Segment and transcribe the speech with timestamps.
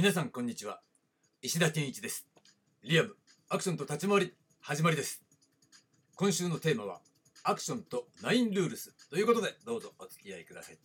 [0.00, 0.80] 皆さんこんにちは。
[1.42, 2.26] 石田健一です。
[2.82, 3.16] リアム
[3.50, 4.32] アクションと立ち回り
[4.62, 5.22] 始まりです。
[6.16, 7.02] 今週のテーマは
[7.44, 8.94] アクションとナインルールス。
[9.10, 10.78] ということでどうぞお付き合いください。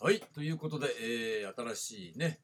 [0.00, 2.40] はいということで、えー、新しいね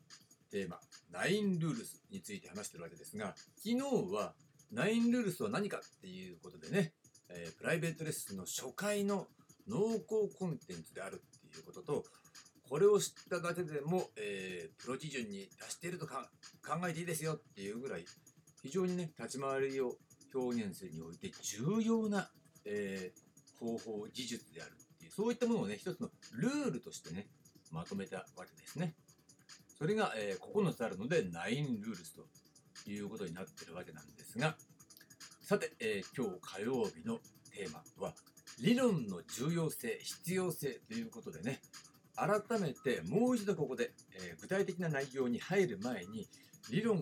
[0.50, 0.78] テーマ
[1.10, 3.76] ナインルールスについて話してるわけですが昨日
[4.14, 4.34] は
[4.70, 6.92] ナインルールスは何かっていうことでね、
[7.30, 9.26] えー、プライベートレッスンの初回の
[9.66, 12.04] 濃厚コンテンツであるっていうことと
[12.70, 16.14] これを知っただけでも、えー、プロ基準に達していると考
[16.88, 18.04] えていいですよっていうぐらい
[18.62, 19.96] 非常にね立ち回りを
[20.32, 22.30] 表現するにおいて重要な、
[22.64, 27.26] えー、方法技術であるっていうそういったものをね一つのルールとしてね
[27.72, 28.94] まとめたわけですね。
[29.76, 31.30] それが、えー、9つあるので9
[31.82, 34.54] ルールスということになってるわけなんですが
[35.42, 37.18] さて、えー、今日火曜日の
[37.50, 38.14] テーマは
[38.62, 41.60] 理論の重要性必要性ということでね
[42.20, 46.28] 改めてもう一度ここで、えー、具体的な内容に入る前に
[46.70, 46.98] 理論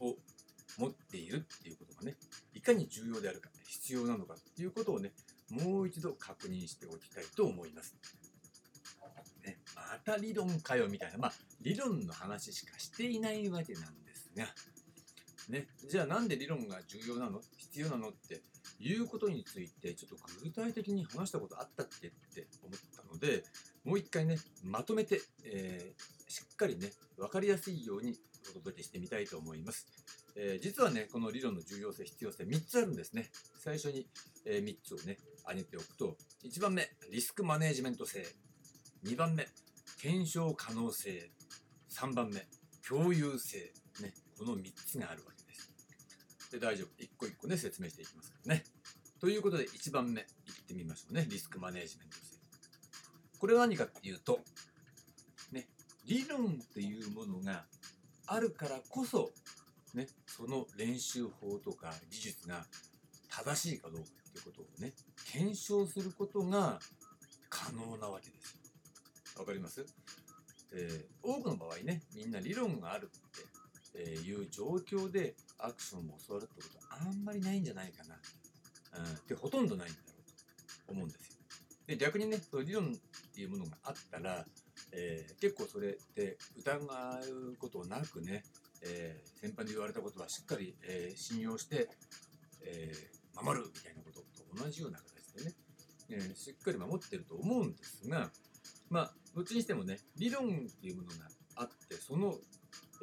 [0.00, 0.14] を
[0.78, 2.16] 持っているっていうことがね
[2.54, 5.12] いかに重要であるか必要なのかっていうことをね
[5.50, 7.94] もう一度確認しておきたいと思います。
[9.44, 14.46] ね、また理論かよみたいなまあ理論の話しかしていないわけなんですが、
[15.52, 17.42] ね、じゃあなんで理論が重要なの？
[17.58, 18.40] 必要なのって
[18.80, 23.44] いうことについてちょっと具体的に話したことあったっけって思ったので
[23.84, 28.14] もう一回ねまとめて、えー、しっかりね分かりやすいように
[28.50, 29.86] お届けしてみたいと思います、
[30.36, 33.30] えー、実はねこの理論の重要性必要性3つあるんですね。
[33.58, 34.06] 最初に、
[34.46, 38.24] えー、3つをね挙げておくと1番目リスクマネジメント性。
[39.04, 39.46] 2番目
[40.00, 41.30] 検証可能性。
[41.90, 42.46] 3番目
[42.88, 43.70] 共有性。
[44.00, 45.31] ねこの3つがあるわ
[46.52, 46.88] で大丈夫。
[46.98, 48.64] 一個一個ね説明していきますからね。
[49.20, 50.26] ということで1番目いっ
[50.66, 51.26] てみましょうね。
[51.28, 52.22] リスクマネジメント性
[53.38, 54.40] これは何かっていうと、
[55.50, 55.68] ね、
[56.06, 57.64] 理論っていうものが
[58.26, 59.30] あるからこそ、
[59.94, 62.64] ね、その練習法とか技術が
[63.28, 64.92] 正しいかどうかっていうことをね、
[65.32, 66.78] 検証することが
[67.48, 69.40] 可能なわけですよ。
[69.40, 69.84] わかります？
[70.74, 73.44] えー、多くの場合ね、みんな理論があるって、
[73.94, 78.16] えいう状況でアクションを教わるってことはあんまりないんじゃないかな。
[78.98, 81.32] うん、ってほとんどないんだろうと思うんですよ。
[81.86, 84.44] で逆にね、その理論っていうものがあったら、
[84.92, 88.44] えー、結構それって疑うことなくね、
[88.82, 91.88] えー、先輩に言われたことはしっかり、えー、信用して、
[92.64, 92.92] え
[93.34, 95.54] 守るみたいなことと同じような形でね、
[96.10, 98.30] えしっかり守ってると思うんですが、
[98.88, 100.48] まあ、どっちにしてもね、理論っ
[100.80, 101.26] ていうものが
[101.56, 102.34] あって、その、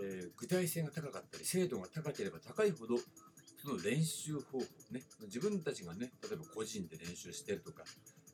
[0.02, 2.98] え具体性が高かったり、精度が高ければ高いほど、
[3.62, 7.84] その練習方法ね、自分たちがね、例えば個人で練習してるとか、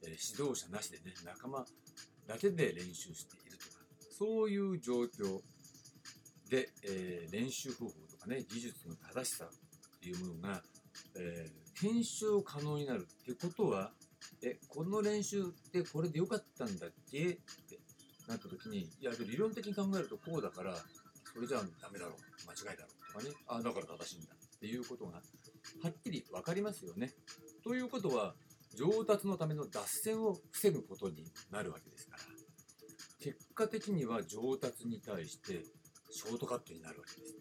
[0.03, 1.65] え指導者なしでね、仲間
[2.27, 3.83] だけで練習しているとか、
[4.17, 5.41] そういう状況
[6.49, 10.61] で、えー、練習方法とかね、技術の正しさっていうものが、
[11.15, 13.91] えー、検証可能になるってことは、
[14.43, 17.29] え、この練習ってこれで良かったんだっけ？
[17.29, 17.79] って
[18.27, 20.75] なった時に、いや、理論的に考えるとこうだから、
[21.35, 25.21] それじゃダメだろう、間違いだろうとかね、あ、だから正しいんだっていうことがは
[25.89, 27.13] っきり分かりますよね。
[27.61, 28.35] ということは、
[28.73, 32.23] 上達のための脱線を防ぐことになるわけですから。
[33.19, 35.63] 結果的には上達に対して
[36.09, 37.35] ショートカットになるわけです。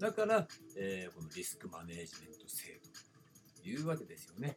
[0.00, 4.56] だから、えー、このリスクマネージメント制度というわけですよね。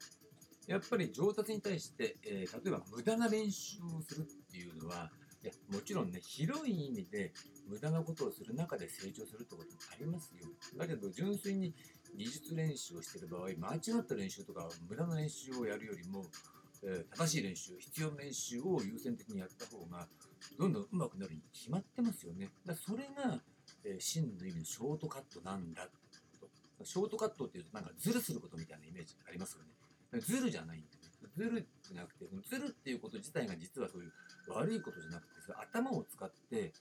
[0.67, 5.11] やっぱり上達に対して、えー、例えば無駄な練習をするっていうのは
[5.43, 7.31] いやもちろんね広い意味で
[7.67, 10.47] 無駄なことをする中で成長するってこともありますよ
[10.77, 11.73] だけど純粋に
[12.15, 16.25] 技術練習をしている場合、間違った練習とか無駄な練習をやるよりも、
[16.83, 20.07] えー、正しい練習、必要な練習を優先的にやった方が、
[20.57, 22.49] どんどん上手くなるに決まってますよね。
[22.65, 23.39] だそれが、
[23.83, 26.85] えー、真の意味のショートカットなんだと。
[26.85, 30.19] ショートカットっていうと、なんかズルすることみたいなイメージありますよね。
[30.19, 31.29] ズルじゃないんだよね。
[31.35, 34.11] ズルじゃなくて、ズルっていうこと自体が実はそういう
[34.49, 36.73] 悪いことじゃなくて、頭を使って、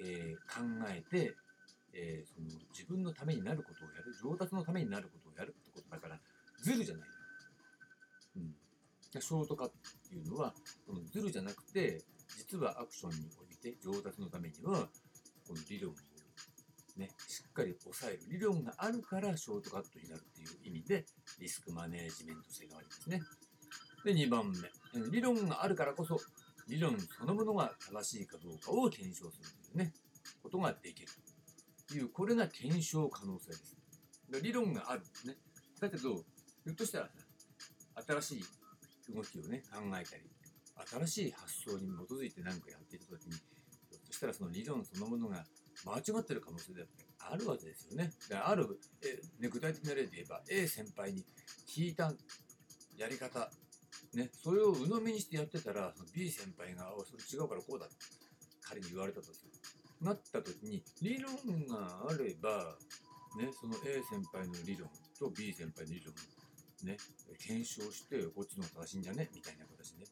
[0.00, 1.34] えー、考えて、
[1.92, 6.18] えー、その自分のためになることをやる上達のためになることをやるってことだから
[6.62, 7.08] ズルじゃない、
[8.36, 10.54] うん、ショートカットっていうのは
[10.86, 12.02] このズルじゃなくて
[12.36, 14.88] 実はアクションにおいて上達のためには
[15.46, 15.94] この理論を
[16.96, 21.04] ね、しっかり抑える理論があるからショートカットになるっていう意味で
[21.40, 23.20] リスクマネージメント性がありますね。
[24.04, 24.70] で、2番目。
[25.10, 26.18] 理論があるからこそ
[26.68, 29.92] 理論そのものが正しいかどうかを検証するというね、
[30.42, 31.08] ことができる
[31.88, 31.94] と。
[31.94, 33.76] いう、これが検証可能性です。
[34.42, 35.36] 理論があるんですね。
[35.80, 37.12] だけど、ひょっとしたらさ、
[38.20, 38.44] 新し
[39.10, 40.22] い動きをね、考えたり、
[41.06, 45.44] 新しい発想に基づいて何かやっていた時に、ひょっとしたらその理論そのものが
[45.84, 48.10] 間違ってる可能性だってあるわけですよね。
[48.28, 51.24] である、えね、具体的な例で言えば A 先輩に
[51.68, 52.12] 聞いた
[52.96, 53.50] やり方、
[54.16, 57.96] ね、それを鵜呑みにしてやってたらその B 先輩が「おそれ違うからこうだ」って
[58.62, 59.52] 仮に言われたとする。
[60.00, 61.34] なった時に理論
[61.68, 62.76] があれば、
[63.38, 66.16] ね、その A 先輩の理論と B 先輩の理論を
[66.86, 66.96] ね、
[67.38, 69.30] 検証してこっちの方が正しいんじゃね？
[69.34, 70.06] みたいな形でね、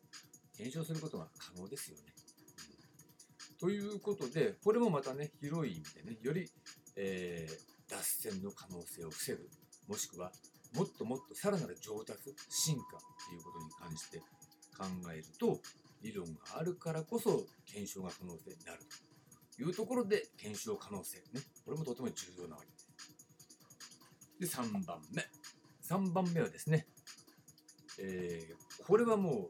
[0.57, 2.15] 検証することが可能ですよね。
[3.61, 6.51] ということで、これもまたね、広い意味でね、より、
[6.97, 9.49] えー、脱線の可能性を防ぐ、
[9.89, 10.33] もしくは、
[10.75, 12.83] もっともっとさらなる上達、進化
[13.29, 14.19] ということに関して
[14.77, 15.61] 考えると、
[16.03, 18.81] 理論があるからこそ検証が可能性になる
[19.57, 22.67] というところで、検証可能性、ね、これもとても重要なわけ
[24.47, 24.57] です。
[24.57, 25.25] で、3番目。
[25.83, 26.87] 3番目はですね、
[28.01, 29.49] えー、これはも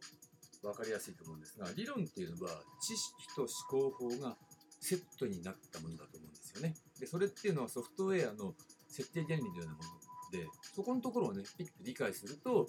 [0.62, 2.50] う分かりやすいと思うんですが理論っていうのは
[2.80, 4.36] 知識と思考法が
[4.80, 6.74] セットになったものだと思うんですよね。
[7.00, 8.54] でそれっていうのはソフトウェアの
[8.88, 10.03] 設定原理のようなもの
[10.36, 12.68] でそこのところをねピッと理解すると、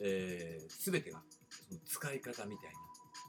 [0.00, 1.22] えー、全てが
[1.68, 2.70] その使い方みたい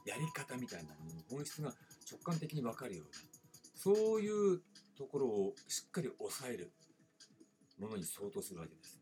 [0.06, 1.72] なやり方みたいなものの本質が
[2.10, 3.12] 直感的に分かるような
[3.74, 4.60] そういう
[4.96, 6.72] ところをしっかり抑える
[7.78, 8.98] ものに相当するわけです。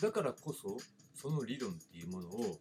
[0.00, 0.76] だからこそ
[1.14, 2.58] その理論っていうものを、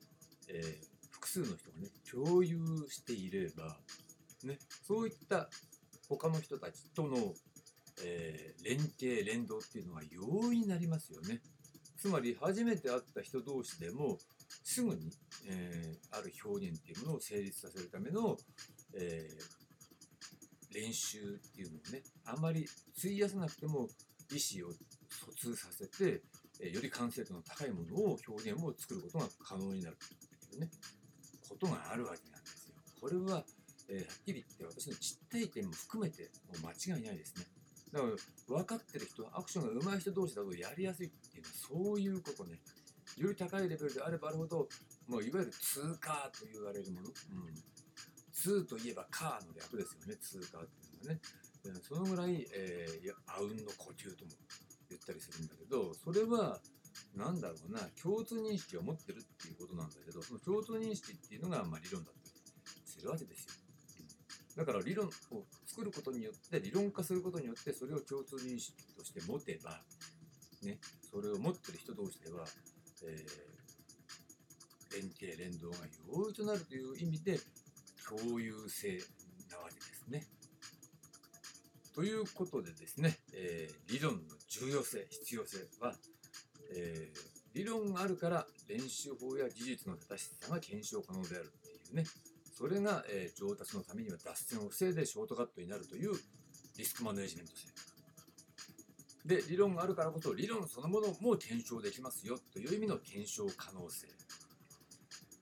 [0.49, 0.95] えー、
[1.25, 2.57] 数の人がね共有
[2.89, 3.77] していれば、
[4.43, 5.49] ね、そういった
[6.07, 7.17] 他の人たちとの、
[8.05, 11.41] えー、連携連動っていうのが容易になりますよね。
[11.97, 14.19] つまり初めて会った人同士でも
[14.63, 15.11] すぐに、
[15.47, 18.37] えー、ある表現っていうものを成立させるための、
[18.95, 22.67] えー、練習っていうのをねあまり
[22.97, 23.87] 費やさなくても
[24.31, 24.73] 意思を
[25.09, 26.21] 疎通させて、
[26.59, 30.69] えより完成度の高いものを表現を作ることが可能になるっていうね
[31.47, 32.75] ことがあるわけなんですよ。
[32.99, 33.43] これは、
[33.87, 37.45] え、はっきり言って私の実体験も含めてもう間違いないですね。
[37.95, 42.59] だから分かってる人、アクションが上手い人同士だとやりやすいっていうのはそういうことね。
[43.15, 44.67] より高いレベルであればあるほど、
[45.07, 47.07] もういわゆる通過と言われるもの。
[47.07, 47.13] うん。
[48.33, 51.21] 通といえばカーの略ですよね、通過っていうのはね。
[51.81, 54.31] そのぐらい、えー、あうんの呼吸とも
[54.89, 56.59] 言ったりするんだけど、それは
[57.15, 63.64] なんだろうな、共通認識を持ってるっていうことなんだけど、その共通認識っていうのが、まあ、理論だったりするわけですよ。
[64.55, 65.09] だから理論を
[65.65, 69.81] 作ることによって、理論化することによって、それを共通認識として持てば、
[70.63, 70.79] ね、
[71.11, 72.45] それを持ってる人同士では、
[73.03, 77.39] えー、連携、連動が容易となるという意味で、
[78.07, 78.99] 共有性
[79.49, 80.25] なわけですね。
[81.95, 84.19] ということでですね、えー、理論の
[84.49, 85.93] 重要性、必要性は、
[86.75, 87.17] えー、
[87.55, 92.03] 理論があるから練習法や技術の正しさが検証可能であるっていうね
[92.57, 96.13] それが、えー、上達のためには脱線を防いでショートカットになるという
[96.77, 97.67] リスクマネジメント性
[99.25, 104.07] で理論があるからこそ理論そのものも検証できますよという意味の検証可能性。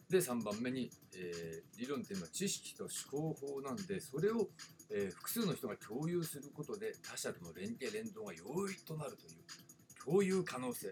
[0.10, 4.48] で3番目に、えー、理論っていうのは知識と思考法なんでそれを、
[4.92, 10.90] えー、複数の人が共有することで他者との連携連動が容易となるという共有可能性。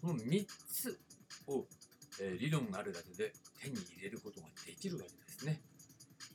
[0.00, 1.00] この3つ
[1.46, 1.66] を、
[2.20, 5.27] えー、理論があるだけで手に入れることができるわけです。
[5.44, 5.60] ね。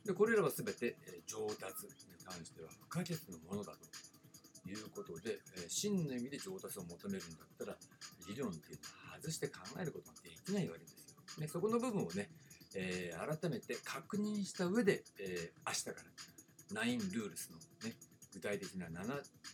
[0.05, 1.91] でこれらは全て、上達に
[2.25, 7.77] 関しては不可欠のものだということで、真の意味で上達を求めるんだったら
[8.27, 11.39] 理論っていうのは外して考えることができないわけですよ。
[11.39, 12.29] ね、そこの部分をね、
[12.75, 17.57] えー、改めて確認した上で、えー、明日から9ルールスの
[17.87, 17.95] ね
[18.33, 19.05] 具体的な 7,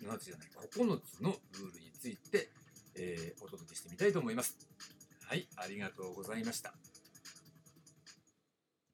[0.08, 2.50] 7つじゃない9つのルールについて、
[2.96, 4.58] えー、お届けしてみたいと思います。
[5.26, 6.74] はい、ありがとうございました。